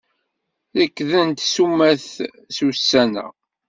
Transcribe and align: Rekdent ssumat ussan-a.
Rekdent 0.79 1.43
ssumat 1.45 2.07
ussan-a. 2.67 3.27